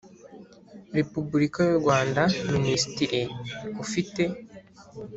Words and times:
Repubulika 0.97 1.59
y 1.69 1.71
u 1.73 1.77
Rwanda 1.81 2.21
Minisitiri 2.53 3.21
ufite 3.83 4.21